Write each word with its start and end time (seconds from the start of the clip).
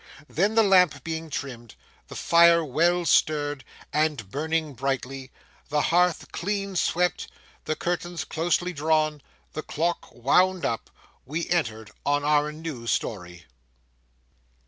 Then, 0.27 0.55
the 0.55 0.63
lamp 0.63 1.03
being 1.03 1.29
trimmed, 1.29 1.75
the 2.07 2.15
fire 2.15 2.65
well 2.65 3.05
stirred 3.05 3.63
and 3.93 4.31
burning 4.31 4.73
brightly, 4.73 5.29
the 5.69 5.79
hearth 5.93 6.31
clean 6.31 6.75
swept, 6.75 7.27
the 7.65 7.75
curtains 7.75 8.25
closely 8.25 8.73
drawn, 8.73 9.21
the 9.53 9.61
clock 9.61 10.11
wound 10.11 10.65
up, 10.65 10.89
we 11.27 11.47
entered 11.51 11.91
on 12.03 12.25
our 12.25 12.51
new 12.51 12.87
story. 12.87 13.45